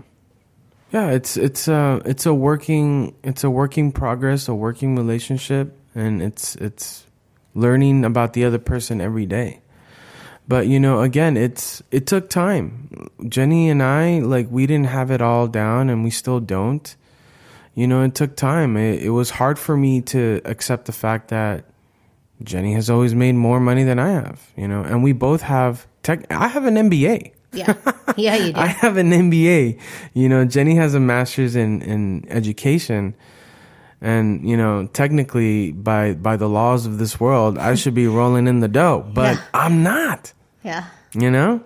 [0.91, 6.21] Yeah, it's it's a it's a working it's a working progress, a working relationship and
[6.23, 7.05] it's it's
[7.53, 9.59] learning about the other person every day.
[10.47, 13.09] But you know, again, it's it took time.
[13.27, 16.95] Jenny and I like we didn't have it all down and we still don't.
[17.73, 18.77] You know, it took time.
[18.77, 21.65] It, it was hard for me to accept the fact that
[22.43, 25.87] Jenny has always made more money than I have, you know, and we both have
[26.03, 27.31] tech I have an MBA.
[27.53, 27.73] Yeah.
[28.17, 28.59] Yeah, you do.
[28.59, 29.79] I have an MBA.
[30.13, 33.15] You know, Jenny has a master's in, in education.
[34.05, 38.45] And, you know, technically by by the laws of this world, I should be rolling
[38.47, 39.43] in the dough, but Yeah.
[39.53, 40.31] I'm not,
[40.63, 40.85] yeah.
[41.13, 41.63] you know?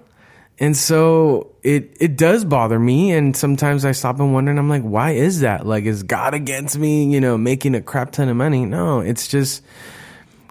[0.57, 4.69] And so it it does bother me and sometimes I stop and wonder and I'm
[4.69, 5.65] like, why is that?
[5.67, 8.65] Like is God against me, you know, making a crap ton of money?
[8.65, 9.61] No, it's just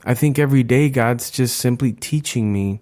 [0.04, 2.80] I think every day God's just simply teaching me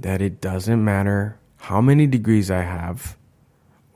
[0.00, 3.16] that it doesn't matter how many degrees I have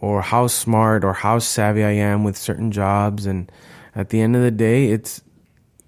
[0.00, 3.26] or how smart or how savvy I am with certain jobs.
[3.26, 3.50] And
[3.96, 5.22] at the end of the day, it's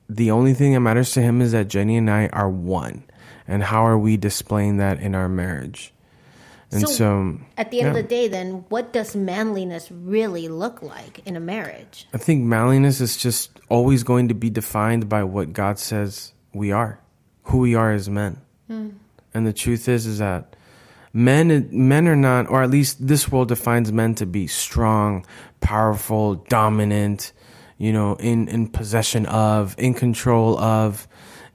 [0.08, 3.04] the only thing that matters to him is that Jenny and I are one.
[3.46, 5.92] And how are we displaying that in our marriage?
[6.70, 7.90] And So, so, At the end yeah.
[7.90, 12.06] of the day, then, what does manliness really look like in a marriage?
[12.12, 16.72] I think manliness is just always going to be defined by what God says we
[16.72, 17.00] are,
[17.44, 18.40] who we are as men.
[18.66, 18.90] Hmm.
[19.32, 20.56] And the truth is, is that
[21.12, 25.24] men men are not, or at least this world defines men to be strong,
[25.60, 27.32] powerful, dominant,
[27.78, 31.08] you know, in in possession of, in control of.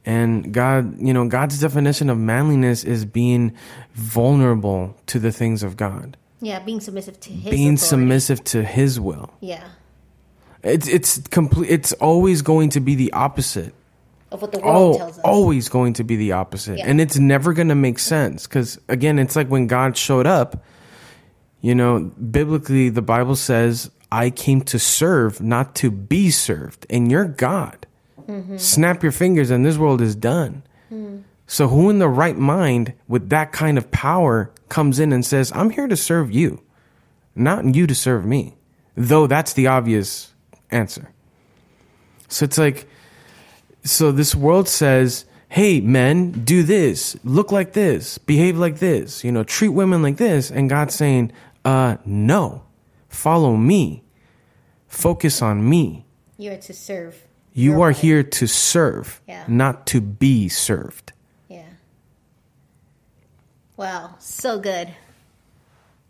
[0.06, 3.54] And God, you know, God's definition of manliness is being
[3.94, 7.88] vulnerable to the things of God, Yeah, being submissive to his being authority.
[7.88, 9.32] submissive to His will.
[9.40, 9.64] Yeah,
[10.62, 11.70] It's it's complete.
[11.72, 13.74] It's always going to be the opposite.
[14.32, 15.22] of what the world Oh, tells us.
[15.24, 16.88] always going to be the opposite, Yeah.
[16.90, 18.46] and it's never going to make sense.
[18.48, 20.64] Because again, it's like when God showed up.
[21.62, 27.10] You know, biblically, the Bible says, "I came to serve, not to be served," and
[27.12, 27.88] you're God.
[28.28, 28.58] Mm-hmm.
[28.58, 30.64] Snap your fingers, and this world is done.
[30.92, 31.24] Mm.
[31.48, 35.52] So, who in the right mind with that kind of power comes in and says,
[35.54, 36.62] "I'm here to serve you,
[37.36, 38.56] not you to serve me"?
[38.96, 40.34] Though that's the obvious
[40.72, 41.10] answer.
[42.28, 42.88] So it's like
[43.84, 49.32] so this world says, "Hey, men, do this, look like this, behave like this, you
[49.32, 51.32] know, treat women like this," and God's saying,
[51.66, 52.64] "Uh, no,
[53.10, 54.03] follow me,
[54.94, 56.06] focus on me.
[56.38, 57.22] You're to serve.
[57.54, 59.44] You are here to serve, Yeah.
[59.48, 61.14] not to be served."
[61.50, 61.64] Yeah.
[63.78, 64.90] Wow, so good.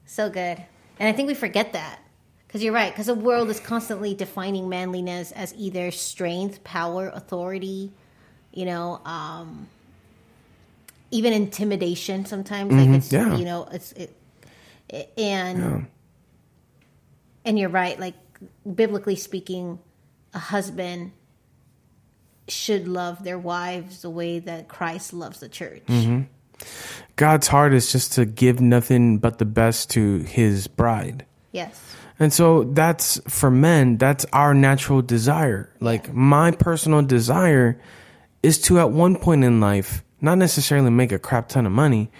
[0.05, 0.57] So good.
[0.99, 1.99] And I think we forget that.
[2.47, 7.91] Because you're right, because the world is constantly defining manliness as either strength, power, authority,
[8.53, 9.67] you know, um,
[11.09, 12.71] even intimidation sometimes.
[12.71, 13.35] Like it's, yeah.
[13.35, 14.15] you know, it's, it,
[14.87, 15.87] it- and,
[17.43, 18.13] and you're right, like
[18.75, 19.79] biblically speaking,
[20.33, 21.11] a husband
[22.47, 25.83] should love their wives the way that Christ loves the church.
[25.87, 26.23] Mm-hmm.
[27.15, 31.25] God's heart is just to give nothing but the best to his bride.
[31.51, 31.79] Yes.
[32.19, 35.73] And so that's for men, that's our natural desire.
[35.79, 37.79] Like my personal desire
[38.41, 42.11] is to at one point in life, not necessarily make a crap ton of money,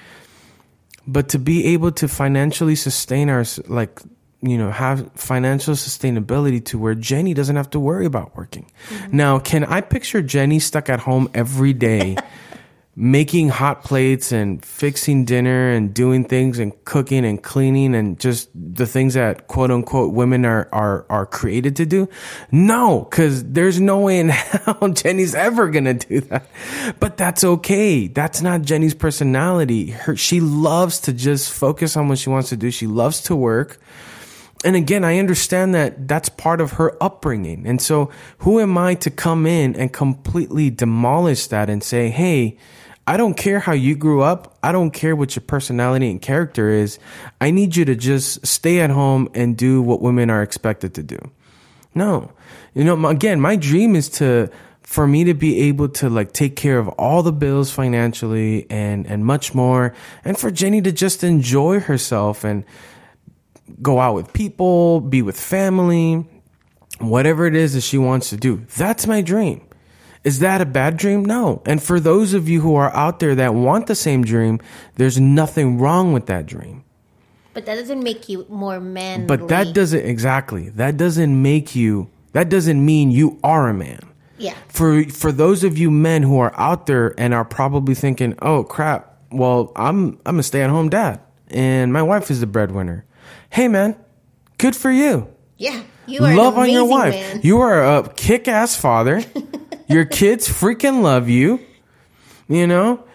[1.05, 4.01] but to be able to financially sustain our like
[4.43, 8.69] you know have financial sustainability to where Jenny doesn't have to worry about working.
[8.89, 9.17] Mm-hmm.
[9.17, 12.17] Now, can I picture Jenny stuck at home every day
[12.95, 18.49] making hot plates and fixing dinner and doing things and cooking and cleaning and just
[18.53, 22.09] the things that quote unquote women are are are created to do?
[22.51, 26.45] No, cuz there's no way in hell Jenny's ever going to do that.
[26.99, 28.07] But that's okay.
[28.07, 29.91] That's not Jenny's personality.
[29.91, 32.69] Her she loves to just focus on what she wants to do.
[32.71, 33.79] She loves to work
[34.63, 37.67] and again, I understand that that's part of her upbringing.
[37.67, 42.57] And so, who am I to come in and completely demolish that and say, hey,
[43.05, 44.57] I don't care how you grew up.
[44.63, 46.99] I don't care what your personality and character is.
[47.41, 51.03] I need you to just stay at home and do what women are expected to
[51.03, 51.19] do.
[51.93, 52.31] No.
[52.73, 54.49] You know, again, my dream is to
[54.83, 59.05] for me to be able to like take care of all the bills financially and
[59.07, 59.93] and much more
[60.25, 62.65] and for Jenny to just enjoy herself and
[63.81, 66.27] go out with people, be with family,
[66.99, 68.65] whatever it is that she wants to do.
[68.77, 69.65] That's my dream.
[70.23, 71.25] Is that a bad dream?
[71.25, 71.61] No.
[71.65, 74.59] And for those of you who are out there that want the same dream,
[74.95, 76.83] there's nothing wrong with that dream.
[77.53, 79.27] But that doesn't make you more manly.
[79.27, 80.69] But that doesn't exactly.
[80.69, 83.99] That doesn't make you that doesn't mean you are a man.
[84.37, 84.55] Yeah.
[84.67, 88.63] For for those of you men who are out there and are probably thinking, "Oh
[88.63, 93.05] crap, well, I'm I'm a stay-at-home dad and my wife is the breadwinner."
[93.53, 93.95] Hey man,
[94.57, 95.27] good for you.
[95.57, 95.83] Yeah.
[96.07, 97.13] You are love on your wife.
[97.13, 97.41] man.
[97.43, 99.21] You are a kick-ass father.
[99.87, 101.59] your kids freaking love you.
[102.49, 103.05] You know,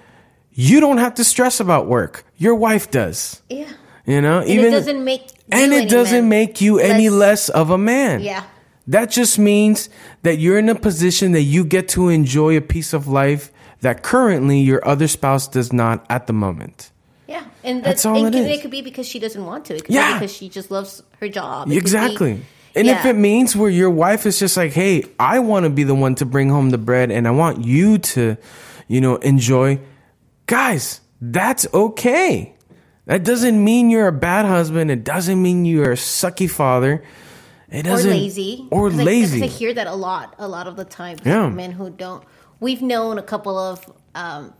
[0.52, 2.24] you don't have to stress about work.
[2.36, 3.42] Your wife does.
[3.50, 3.72] yeah.
[4.06, 7.08] You know, And even it doesn't make and you it any doesn't make you any
[7.10, 8.20] less- less of a man.
[8.22, 8.44] Yeah.
[8.86, 9.90] That just means
[10.22, 14.04] that you're in a position that you get to enjoy a piece of life that
[14.04, 16.92] currently your other spouse does not at the moment.
[17.28, 17.44] Yeah.
[17.62, 18.58] And That's that's, all it, it could, is.
[18.58, 19.76] it could be because she doesn't want to.
[19.76, 20.14] It could Yeah.
[20.14, 21.66] be because she just loves her job.
[21.68, 22.40] It could be- Exactly.
[22.74, 25.82] And if it means where your wife is just like, hey, I want to be
[25.84, 28.36] the one to bring home the bread and I want you to,
[28.86, 29.80] you know, enjoy,
[30.46, 32.54] guys, that's okay.
[33.06, 34.90] That doesn't mean you're a bad husband.
[34.90, 37.02] It doesn't mean you're a sucky father.
[37.70, 38.66] It doesn't or lazy.
[38.70, 41.16] Or 'Cause I- I hear that a lot, a lot of the time.
[41.24, 41.48] Yeah.
[41.48, 42.22] Men who don't.
[42.60, 44.52] We've known a couple of um,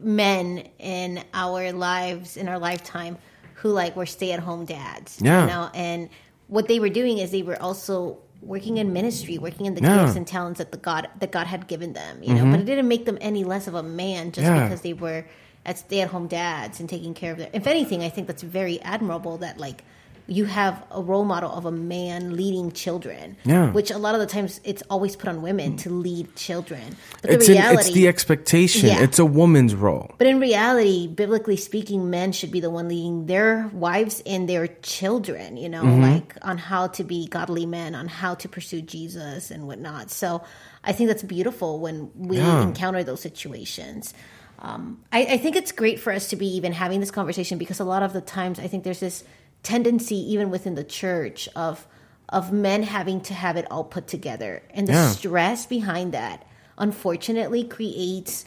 [0.00, 3.18] men in our lives, in our lifetime,
[3.54, 5.18] who like were stay at home dads.
[5.20, 5.42] Yeah.
[5.42, 6.08] You know, and
[6.48, 9.88] what they were doing is they were also working in ministry, working in the Yeah.
[9.88, 10.04] Mm-hmm.
[10.06, 12.22] gifts and talents that the God that God had given them.
[12.22, 14.64] You know, but it didn't make them any less of a man just Yeah.
[14.64, 15.24] because they were
[15.64, 17.50] at stay at home dads and taking care of their.
[17.52, 19.82] If anything, I think that's very admirable that like
[20.28, 23.36] you have a role model of a man leading children.
[23.44, 23.70] Yeah.
[23.70, 26.96] Which a lot of the times it's always put on women to lead children.
[27.22, 28.88] But it's, the reality it's the expectation.
[28.88, 29.02] Yeah.
[29.02, 30.14] It's a woman's role.
[30.18, 34.66] but in reality, biblically speaking, men should be the one leading their wives and their
[34.82, 36.02] children, you know, Mm-hmm.
[36.02, 40.10] like on how to be godly men, on how to pursue Jesus and whatnot.
[40.10, 40.42] So
[40.82, 42.62] I think that's beautiful when we Yeah.
[42.62, 44.12] encounter those situations.
[44.58, 47.78] Um, I, I think it's great for us to be even having this conversation because
[47.78, 49.22] a lot of the times I think there's this
[49.66, 51.86] tendency, even within the church, of
[52.28, 55.10] of men having to have it all put together, and the Yeah.
[55.10, 56.44] stress behind that,
[56.76, 58.44] unfortunately, creates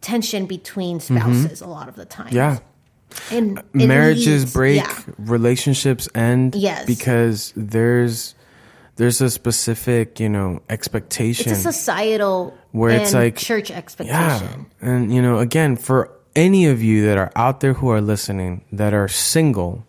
[0.00, 2.26] tension between spouses a lot of the time.
[2.28, 2.36] Mm-hmm.
[2.36, 2.58] Yeah.
[3.32, 6.84] and marriages leads- break Yeah, relationships end Yes.
[6.86, 8.34] because there's
[8.96, 14.66] there's a specific you know expectation it's a societal Where and it's like- church expectation
[14.82, 18.02] yeah and you know again for any of you that are out there who are
[18.02, 19.86] listening that are single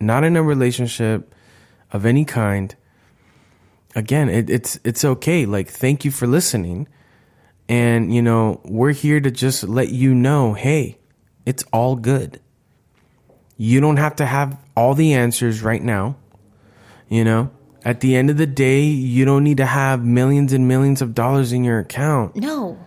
[0.00, 1.34] not in a relationship
[1.92, 2.76] of any kind
[3.94, 6.86] again it, it's it's okay like thank you for listening
[7.68, 10.98] And, you know, we're here to just let you know hey,
[11.44, 12.40] it's all good.
[13.56, 16.16] You don't have to have all the answers right now.
[17.08, 17.50] You know,
[17.84, 21.14] at the end of the day, you don't need to have millions and millions of
[21.14, 22.36] dollars in your account.
[22.36, 22.78] No.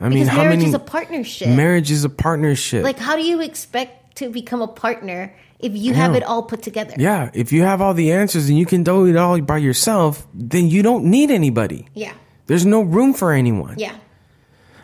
[0.00, 1.48] I mean, because how marriage many is a partnership.
[1.48, 2.82] marriage is a partnership.
[2.84, 6.62] like, how do you expect to become a partner if you have it all put
[6.62, 6.94] together?
[6.98, 10.26] yeah, if you have all the answers and you can do it all by yourself,
[10.34, 11.88] then you don't need anybody.
[11.94, 12.12] Yeah.
[12.46, 13.76] There's no room for anyone.
[13.78, 13.96] Yeah.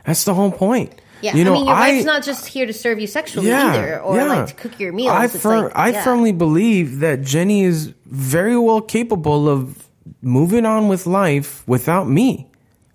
[0.07, 0.90] That's the whole point.
[1.23, 1.37] Yeah.
[1.37, 3.69] You know, I mean, your I, wife's not just here to serve you sexually yeah,
[3.69, 4.25] either or yeah.
[4.25, 5.11] like to cook your meals.
[5.12, 6.05] I, fir- like, I yeah.
[6.05, 9.87] firmly believe that Jenny is very well capable of
[10.23, 12.49] moving on with life without me.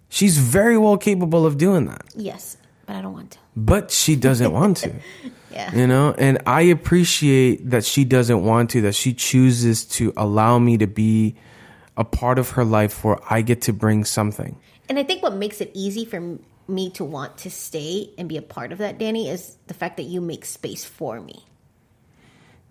[0.10, 3.38] She's very well capable of doing that, Yes, but I don't want to.
[3.56, 4.94] but she doesn't want to.
[5.56, 5.74] Yeah.
[5.74, 10.60] You know, and I appreciate that she doesn't want to, that she chooses to allow
[10.60, 11.36] me to be
[11.96, 14.58] a part of her life where I get to bring something.
[14.90, 16.38] And I think what makes it easy for
[16.68, 19.98] me to want to stay and be a part of that, Danny, is the fact
[19.98, 21.46] that you make space for me.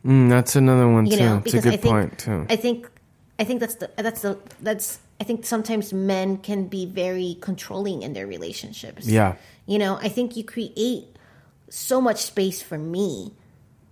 [0.05, 1.25] Mm, that's another one You too.
[1.25, 2.47] know, it's a good I think point too.
[2.51, 2.91] I think
[3.39, 8.03] I think that's the that's the that's I think sometimes men can be very controlling
[8.03, 9.07] in their relationships.
[9.07, 9.37] Yeah.
[9.67, 11.14] You know, I think you create
[11.75, 13.33] so much space for me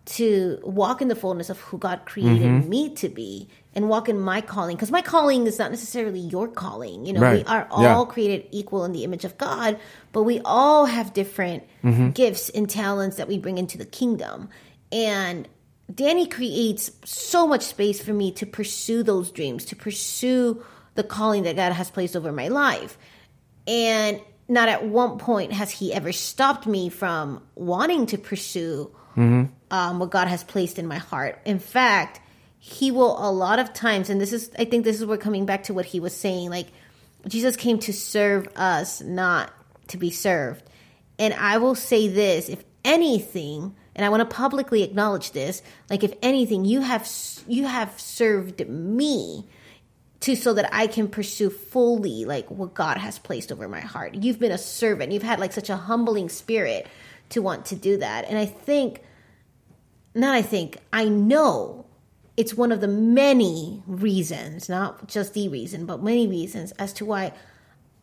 [0.05, 2.69] to walk in the fullness of who God created Mm-hmm.
[2.69, 6.49] me to be and walk in my calling because my calling is not necessarily your
[6.49, 7.49] calling you know we Right.
[7.49, 7.95] are Yeah.
[7.95, 9.79] all created equal in the image of God
[10.13, 12.11] but we all have different Mm-hmm.
[12.11, 14.49] gifts and talents that we bring into the kingdom
[14.91, 15.47] and
[15.95, 20.65] Danny creates so much space for me to pursue those dreams to pursue
[20.97, 22.99] the calling that God has placed over my life
[23.69, 28.91] and not at one point has he ever stopped me from wanting to pursue
[29.71, 31.41] um, what God has placed in my heart.
[31.45, 32.21] In fact,
[32.59, 35.47] he will a lot of times, and this is, I think this is where coming
[35.47, 36.69] back to what he was saying, like
[37.27, 39.53] Jesus came to serve us, not
[39.89, 40.65] to be served.
[41.19, 46.03] And I will say this, if anything, and I want to publicly acknowledge this, like
[46.03, 47.09] if anything, you have
[47.47, 49.47] you have served me
[50.23, 54.15] to so that I can pursue fully like what God has placed over my heart.
[54.15, 55.13] You've been a servant.
[55.13, 56.87] You've had like such a humbling spirit
[57.31, 58.27] to want to do that.
[58.29, 59.03] And I think
[60.15, 61.87] not I think, I know
[62.37, 67.05] it's one of the many reasons, not just the reason, but many reasons as to
[67.05, 67.33] why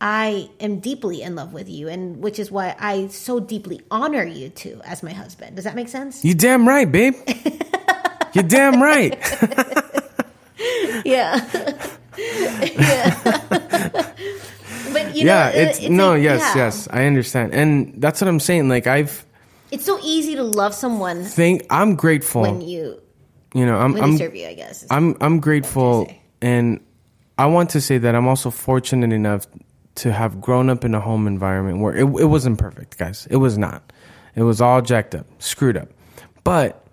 [0.01, 4.23] I am deeply in love with you and which is why I so deeply honor
[4.23, 5.55] you too as my husband.
[5.55, 6.23] Does that make sense?
[6.25, 7.15] You damn right, babe.
[8.33, 9.17] You're damn right.
[11.05, 11.87] Yeah.
[12.19, 13.43] yeah.
[14.93, 16.55] but you yeah, know, it's, no, like, yes, yeah.
[16.65, 18.69] yes, I understand, and that's what I'm saying.
[18.69, 19.25] Like I've
[19.71, 22.41] It's so easy to love someone think I'm grateful.
[22.41, 23.01] when you
[23.53, 24.85] you know, I'm when I'm serve you, I guess.
[24.89, 26.79] I'm I'm grateful, and
[27.37, 29.47] I want to say that I'm also fortunate enough
[29.95, 33.27] to have grown up in a home environment where it, it wasn't perfect, guys.
[33.29, 33.91] It was not.
[34.35, 35.89] It was all jacked up, screwed up,
[36.43, 36.85] but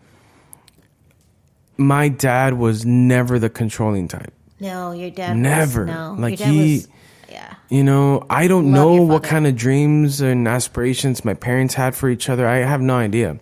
[1.77, 4.33] my dad was never the controlling type.
[4.61, 5.85] No, your dad Never.
[5.85, 6.89] Was, no, Like, your dad he- was,
[7.31, 7.55] yeah.
[7.69, 11.95] You know, I don't Love know what kind of dreams and aspirations my parents had
[11.97, 12.47] for each other.
[12.47, 13.41] I have no idea.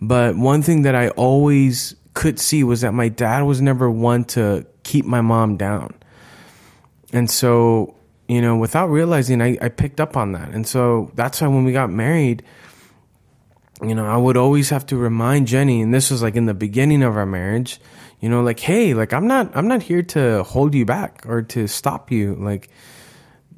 [0.00, 4.24] But one thing that I always could see was that my dad was never one
[4.24, 5.94] to keep my mom down.
[7.12, 7.94] And so,
[8.28, 10.48] you know, without realizing, I, I picked up on that.
[10.50, 12.42] And so that's why when we got married,
[13.82, 16.54] you know, I would always have to remind Jenny, and this was like in the
[16.54, 17.80] beginning of our marriage,
[18.20, 21.42] you know, like, hey, like I'm not I'm not here to hold you back or
[21.42, 22.34] to stop you.
[22.34, 22.68] Like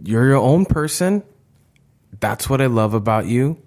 [0.03, 1.23] you're your own person.
[2.19, 3.61] That's what I love about you.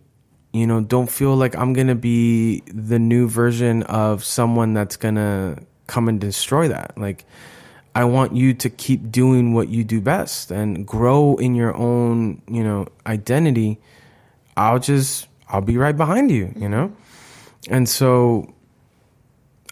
[0.52, 5.60] You know, don't feel like I'm gonna be the new version of someone that's gonna
[5.88, 6.97] come and destroy that.
[6.97, 7.25] Like
[7.95, 12.41] I want you to keep doing what you do best and grow in your own,
[12.47, 13.80] you know, identity.
[14.58, 16.95] I'll just I'll be right behind you, you know?
[17.69, 18.54] And so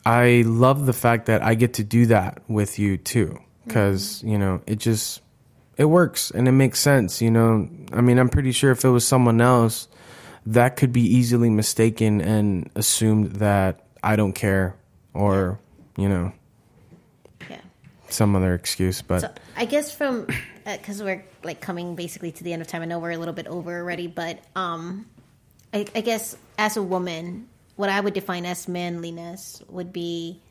[0.07, 4.37] I love the fact that I get to do that with you too cuz, you
[4.37, 5.21] know, it just
[5.75, 7.67] it works and it makes sense, you know.
[7.91, 9.87] I mean, I'm pretty sure if it was someone else
[10.45, 14.75] that could be easily mistaken and assumed that I don't care
[15.13, 15.59] or,
[15.97, 16.31] you know,
[17.49, 17.57] Yeah.
[18.09, 20.27] some other excuse, but So I guess from
[20.63, 22.81] because we're like coming basically to the end of time.
[22.81, 25.05] I know we're a little bit over already, but um,
[25.73, 27.47] I, I guess as a woman,
[27.77, 30.41] what I would define as manliness would be,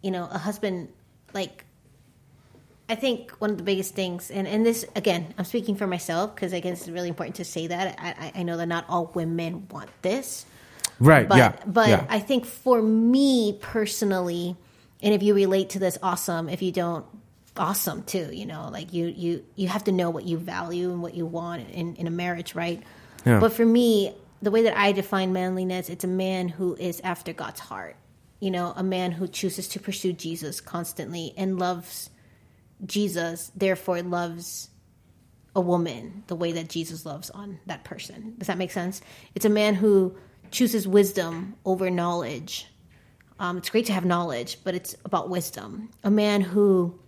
[0.00, 0.88] you know, a husband
[1.34, 1.66] like.
[2.88, 6.34] I think one of the biggest things, and, and this again, I'm speaking for myself
[6.34, 7.96] because I guess it's really important to say that.
[7.98, 10.44] I, I- know that not all women want this,
[10.98, 11.56] right, but yeah.
[11.66, 12.06] but yeah.
[12.08, 14.56] I think for me personally,
[15.00, 16.48] and if you relate to this, awesome.
[16.48, 17.06] If you don't,
[17.56, 18.28] awesome too.
[18.32, 21.24] You know, like you you you have to know what you value and what you
[21.24, 22.82] want in in a marriage, right?
[23.24, 23.40] Yeah.
[23.40, 24.12] But for me,
[24.42, 27.96] the way that I define manliness, it's a man who is after God's heart.
[28.40, 32.10] You know, a man who chooses to pursue Jesus constantly and loves
[32.84, 34.68] Jesus, therefore loves
[35.54, 38.34] a woman the way that Jesus loves on that person.
[38.38, 39.00] Does that make sense?
[39.36, 40.16] It's a man who
[40.50, 42.66] chooses wisdom over knowledge.
[43.38, 45.90] Um, it's great to have knowledge, but it's about wisdom.
[46.02, 46.98] A man who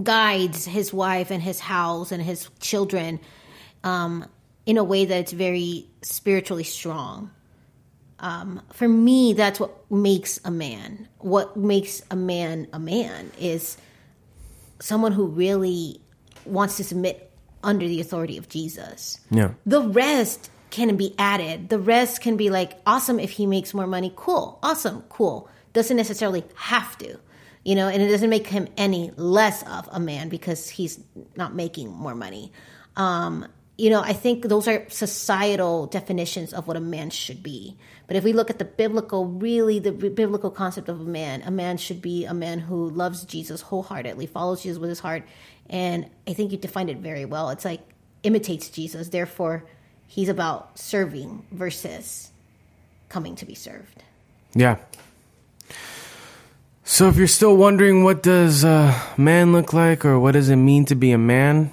[0.00, 3.18] guides his wife and his house and his children
[3.82, 4.26] um,
[4.70, 7.28] in a way that's very spiritually strong.
[8.20, 11.08] Um, for me, that's what makes a man.
[11.18, 13.76] What makes a man a man is
[14.78, 16.00] someone who really
[16.44, 17.32] wants to submit
[17.64, 19.18] under the authority of Jesus.
[19.32, 19.54] Yeah.
[19.66, 21.68] The rest can be added.
[21.68, 24.12] The rest can be like, awesome if he makes more money.
[24.14, 24.60] Cool.
[24.62, 25.02] Awesome.
[25.08, 25.48] Cool.
[25.72, 27.18] Doesn't necessarily have to,
[27.64, 31.00] you know, and it doesn't make him any less of a man because he's
[31.34, 32.52] not making more money.
[32.96, 33.48] Um,
[33.80, 37.78] you know, I think those are societal definitions of what a man should be.
[38.06, 41.50] But if we look at the biblical, really the biblical concept of a man, a
[41.50, 45.22] man should be a man who loves Jesus wholeheartedly, follows Jesus with his heart.
[45.70, 47.48] And I think you defined it very well.
[47.48, 47.80] It's like
[48.22, 49.08] imitates Jesus.
[49.08, 49.64] Therefore,
[50.06, 52.30] he's about serving versus
[53.08, 54.02] coming to be served.
[54.52, 54.76] Yeah.
[56.84, 60.56] So if you're still wondering what does a man look like or what does it
[60.56, 61.72] mean to be a man,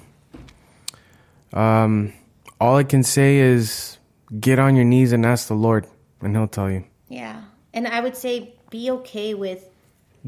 [1.52, 2.12] um,
[2.60, 3.98] all I can say is
[4.40, 5.86] get on your knees and ask the Lord,
[6.20, 6.84] and He'll tell you.
[7.08, 7.42] Yeah.
[7.72, 9.68] And I would say be okay with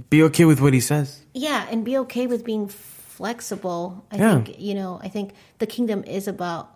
[0.09, 1.23] Be okay with what He says.
[1.35, 4.05] yeah, and be okay with being flexible.
[4.11, 4.43] I Yeah.
[4.43, 6.71] think you know, I think the kingdom is about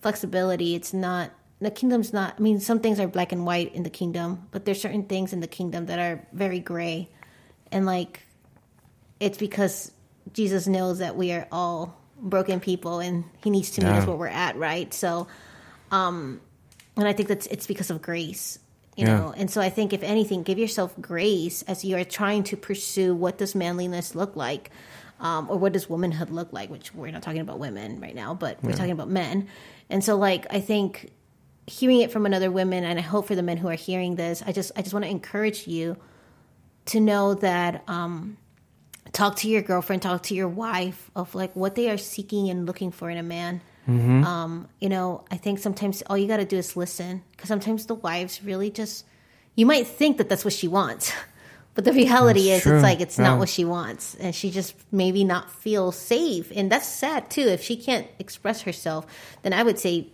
[0.00, 0.74] flexibility.
[0.74, 1.30] It's not
[1.60, 4.64] the kingdom's not I mean, some things are black and white in the kingdom, but
[4.64, 7.08] there's certain things in the kingdom that are very gray.
[7.72, 8.20] And like
[9.18, 9.92] it's because
[10.32, 14.06] Jesus knows that we are all broken people and he needs to meet us Yeah.
[14.06, 14.92] where we're at, right?
[14.94, 15.26] So
[15.90, 16.40] um
[16.96, 18.58] and I think that's it's because of grace.
[18.96, 19.18] You Yeah.
[19.20, 22.56] know, and so I think if anything, give yourself grace as you are trying to
[22.56, 24.70] pursue what does manliness look like,
[25.20, 26.68] um, or what does womanhood look like.
[26.70, 29.48] Which we're not talking about women right now, but we're talking about men.
[29.88, 31.12] And so, like, I think
[31.66, 34.42] hearing it from another woman, and I hope for the men who are hearing this,
[34.46, 35.96] I just I just want to encourage you
[36.86, 38.36] to know that um,
[39.12, 42.66] talk to your girlfriend, talk to your wife of like what they are seeking and
[42.66, 43.60] looking for in a man.
[43.88, 47.86] Um, you know, I think sometimes all you got to do is listen because sometimes
[47.86, 49.04] the wives really just
[49.56, 51.12] you might think that that's what she wants.
[51.74, 52.74] But the reality That's is, true.
[52.76, 53.24] it's like it's Yeah.
[53.28, 57.42] not what she wants, and she just maybe not feel safe, and that's sad too.
[57.46, 59.06] If she can't express herself,
[59.42, 60.08] then I would say,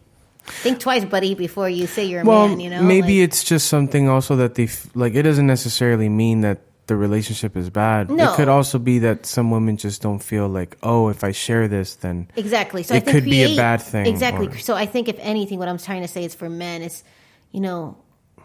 [0.44, 2.61] think twice, buddy, before you say you're a Well, man.
[2.61, 5.14] You know, maybe Like- it's just something also that they f- like.
[5.14, 8.11] It doesn't necessarily mean that the relationship is bad.
[8.11, 8.32] No.
[8.32, 11.66] It could also be that some women just don't feel like, oh, if I share
[11.68, 12.82] this, then Exactly.
[12.82, 14.47] So It I think could be a bad thing, Exactly.
[14.49, 17.03] or- So I think if anything, what I'm trying to say is for men is,
[17.53, 17.97] you know,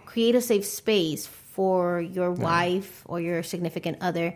[0.05, 4.35] create a safe space for your wife or your significant other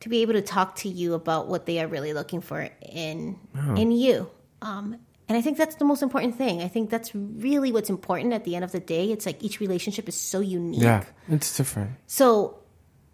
[0.00, 3.38] to be able to talk to you about what they are really looking for in
[3.76, 4.28] in you.
[4.62, 4.96] Um,
[5.28, 6.60] and I think that's the most important thing.
[6.62, 9.10] I think that's really what's important at the end of the day.
[9.10, 10.82] It's like each relationship is so unique.
[10.82, 11.92] yeah, it's different.
[12.06, 12.58] So,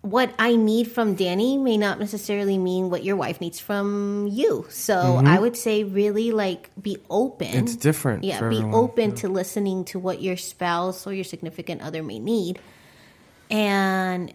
[0.03, 4.67] what I need from Danny may not necessarily mean what your wife needs from you.
[4.69, 7.47] So, I would say really like be open.
[7.49, 7.59] Mm-hmm.
[7.59, 11.83] It's different Yeah, be everyone, open to listening to what your spouse or your significant
[11.83, 12.59] other may need.
[13.51, 14.33] And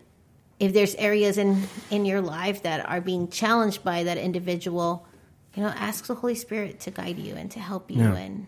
[0.59, 5.05] if there's areas in in your life that are being challenged by that individual,
[5.53, 8.15] you know, ask the Holy Spirit to guide you and to help you Yeah.
[8.15, 8.47] and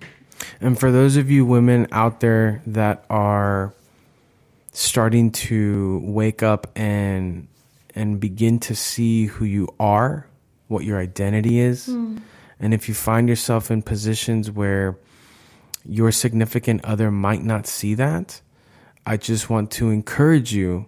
[0.62, 3.74] And for those of you women out there that are
[4.80, 7.48] starting to wake up and
[7.96, 10.26] and begin to see who you are,
[10.68, 14.96] what your identity is, and if you find yourself in positions where
[15.86, 18.42] your significant other might not see that,
[19.06, 20.86] I just want to encourage you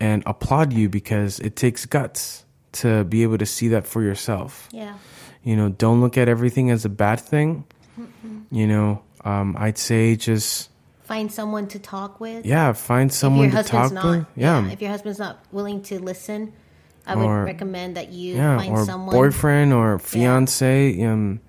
[0.00, 4.68] and applaud you because it takes guts to be able to see that for yourself.
[4.72, 4.96] yeah.
[5.42, 7.64] You know, don't look at everything as a bad thing.
[8.50, 10.70] You know, um, I'd say just
[11.06, 12.44] Find someone to talk with.
[12.44, 14.26] yeah, find someone to talk not, with.
[14.36, 16.52] Yeah, if your husband's not willing to listen,
[17.06, 19.14] I would Or- recommend that you yeah, find or someone.
[19.14, 21.00] boyfriend or fiance.
[21.04, 21.40] Um,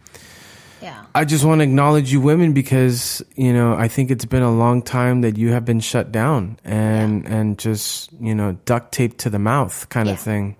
[0.79, 4.43] Yeah, I just want to acknowledge you women because you know I think it's been
[4.43, 8.91] a long time that you have been shut down and and just you know duct
[8.91, 10.13] taped to the mouth kind Yeah.
[10.13, 10.55] of thing.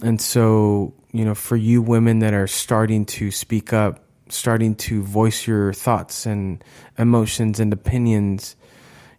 [0.00, 4.00] And so you know for you women that are starting to speak up,
[4.32, 6.62] starting to voice your thoughts and
[6.98, 8.56] emotions and opinions,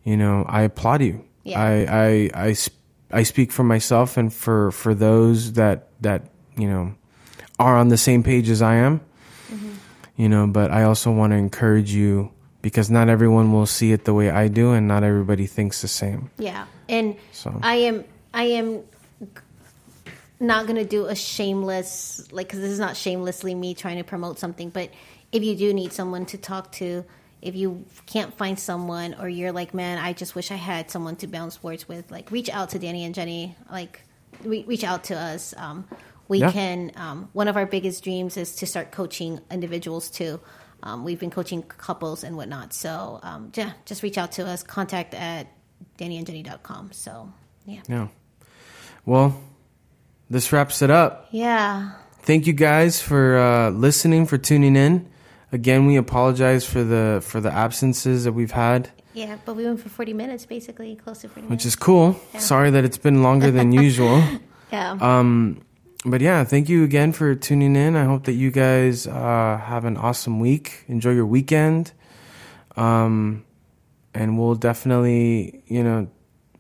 [0.04, 1.24] you know I applaud you.
[1.44, 1.60] Yeah.
[1.60, 2.78] I I I sp-
[3.12, 6.94] I speak for myself and for for those that that you know
[7.60, 9.00] are on the same page as I am.
[9.52, 9.70] Mm-hmm.
[10.18, 12.32] You know, but I also want to encourage you
[12.62, 15.88] because not everyone will see it the way I do, and not everybody thinks the
[15.88, 16.30] same.
[16.38, 18.04] Yeah, and So- I am
[18.34, 18.84] I am
[20.40, 24.40] not gonna do a shameless like because this is not shamelessly me trying to promote
[24.40, 24.70] something.
[24.70, 24.90] But
[25.32, 27.06] if you do need someone to talk to,
[27.42, 31.16] if you can't find someone, or you're like, man, I just wish I had someone
[31.18, 33.56] to bounce words with, like reach out to Danny and Jenny.
[33.72, 34.02] Like
[34.44, 35.54] re- reach out to us.
[35.58, 35.86] Um,
[36.28, 36.52] we Yeah.
[36.52, 36.92] can.
[36.96, 40.40] Um, one of our biggest dreams is to start coaching individuals too.
[40.84, 42.72] Um, we've been coaching couples and whatnot.
[42.74, 44.64] So um, yeah, just reach out to us.
[44.64, 45.48] Contact at
[45.98, 46.92] dannyandjenny.com.
[46.94, 47.32] So
[47.66, 47.82] yeah.
[47.88, 48.08] Yeah.
[49.06, 49.40] Well,
[50.30, 51.28] this wraps it up.
[51.32, 51.92] Yeah.
[52.22, 55.10] Thank you guys for uh, listening, for tuning in.
[55.52, 59.80] Again, we apologize for the for the absences that we've had, Yeah, but we went
[59.80, 61.66] for 40 minutes, basically, close to 40 which minutes.
[61.66, 62.20] is cool.
[62.38, 64.22] Sorry that it's been longer than usual.
[64.72, 64.92] yeah.
[65.02, 65.62] Um,
[66.06, 67.96] but yeah, thank you again for tuning in.
[67.96, 70.84] I hope that you guys uh, have an awesome week.
[70.88, 71.92] Enjoy your weekend.
[72.78, 73.44] Um,
[74.14, 76.08] and we'll definitely, you know,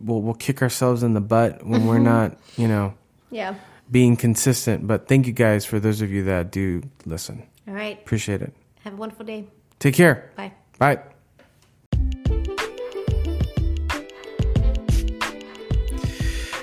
[0.01, 2.93] we'll we'll kick ourselves in the butt when we're not, you know,
[3.31, 3.55] yeah.
[3.91, 4.87] being consistent.
[4.87, 7.43] But thank you guys for those of you that do listen.
[7.67, 7.99] All right.
[7.99, 8.53] Appreciate it.
[8.83, 9.47] Have a wonderful day.
[9.79, 10.31] Take care.
[10.35, 10.53] Bye.
[10.77, 10.99] Bye.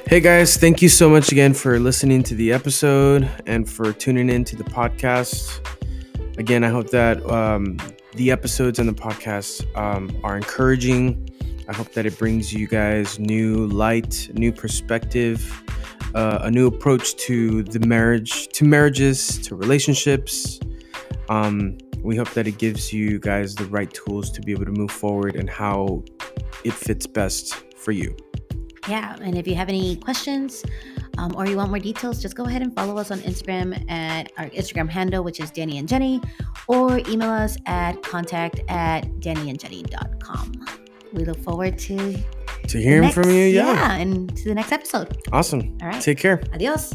[0.08, 4.30] Hey guys, thank you so much again for listening to the episode and for tuning
[4.30, 5.58] in to the podcast.
[6.38, 7.76] Again, I hope that um,
[8.14, 11.28] the episodes and the podcast um, are encouraging.
[11.68, 15.42] I hope that it brings you guys new light, new perspective,
[16.14, 20.58] uh, a new approach to the marriage, to marriages, to relationships.
[21.28, 24.72] Um, we hope that it gives you guys the right tools to be able to
[24.72, 26.04] move forward and how
[26.64, 28.16] it fits best for you.
[28.88, 29.16] Yeah.
[29.20, 30.64] And if you have any questions
[31.18, 34.30] um, or you want more details, just go ahead and follow us on Instagram at
[34.38, 36.20] our Instagram handle, which is Danny and Jenny,
[36.68, 40.66] or email us at contact at dannyandjenny.com.
[41.12, 42.16] We look forward to
[42.68, 43.72] To hearing next, from you, yeah.
[43.72, 43.96] Yeah.
[43.96, 45.16] And to the next episode.
[45.32, 45.76] Awesome.
[45.82, 46.02] All right.
[46.02, 46.42] Take care.
[46.52, 46.92] Adios.